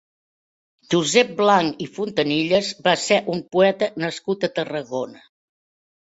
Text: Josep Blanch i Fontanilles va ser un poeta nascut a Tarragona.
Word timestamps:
Josep 0.91 1.33
Blanch 1.41 1.83
i 1.85 1.87
Fontanilles 1.97 2.69
va 2.87 2.93
ser 3.01 3.17
un 3.33 3.43
poeta 3.57 3.91
nascut 4.05 4.47
a 4.47 4.49
Tarragona. 4.55 5.21